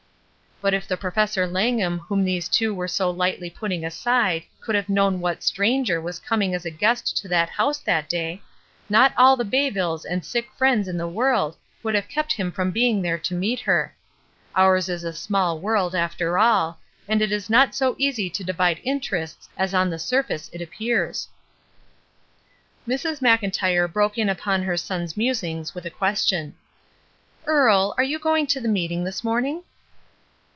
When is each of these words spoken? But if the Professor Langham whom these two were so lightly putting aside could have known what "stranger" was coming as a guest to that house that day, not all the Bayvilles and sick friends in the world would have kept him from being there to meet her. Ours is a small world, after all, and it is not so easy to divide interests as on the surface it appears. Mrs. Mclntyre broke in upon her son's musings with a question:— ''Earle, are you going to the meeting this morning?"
But 0.63 0.75
if 0.75 0.87
the 0.87 0.95
Professor 0.95 1.47
Langham 1.47 1.97
whom 1.97 2.23
these 2.23 2.47
two 2.47 2.71
were 2.71 2.87
so 2.87 3.09
lightly 3.09 3.49
putting 3.49 3.83
aside 3.83 4.43
could 4.59 4.75
have 4.75 4.89
known 4.89 5.19
what 5.19 5.41
"stranger" 5.41 5.99
was 5.99 6.19
coming 6.19 6.53
as 6.53 6.65
a 6.67 6.69
guest 6.69 7.17
to 7.17 7.27
that 7.29 7.49
house 7.49 7.79
that 7.79 8.07
day, 8.07 8.43
not 8.87 9.11
all 9.17 9.35
the 9.35 9.43
Bayvilles 9.43 10.05
and 10.05 10.23
sick 10.23 10.51
friends 10.55 10.87
in 10.87 10.97
the 10.97 11.07
world 11.07 11.57
would 11.81 11.95
have 11.95 12.07
kept 12.07 12.33
him 12.33 12.51
from 12.51 12.69
being 12.69 13.01
there 13.01 13.17
to 13.17 13.33
meet 13.33 13.59
her. 13.61 13.95
Ours 14.55 14.87
is 14.87 15.03
a 15.03 15.13
small 15.13 15.57
world, 15.57 15.95
after 15.95 16.37
all, 16.37 16.77
and 17.07 17.23
it 17.23 17.31
is 17.31 17.49
not 17.49 17.73
so 17.73 17.95
easy 17.97 18.29
to 18.29 18.43
divide 18.43 18.79
interests 18.83 19.49
as 19.57 19.73
on 19.73 19.89
the 19.89 19.97
surface 19.97 20.47
it 20.53 20.61
appears. 20.61 21.27
Mrs. 22.87 23.19
Mclntyre 23.19 23.91
broke 23.91 24.15
in 24.15 24.29
upon 24.29 24.61
her 24.61 24.77
son's 24.77 25.17
musings 25.17 25.73
with 25.73 25.85
a 25.85 25.89
question:— 25.89 26.53
''Earle, 27.47 27.95
are 27.97 28.03
you 28.03 28.19
going 28.19 28.45
to 28.45 28.61
the 28.61 28.67
meeting 28.67 29.03
this 29.03 29.23
morning?" 29.23 29.63